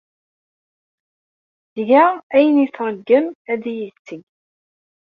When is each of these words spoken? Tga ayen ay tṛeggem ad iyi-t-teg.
Tga 1.75 2.03
ayen 2.35 2.57
ay 2.63 2.69
tṛeggem 2.69 3.25
ad 3.51 3.63
iyi-t-teg. 3.71 4.21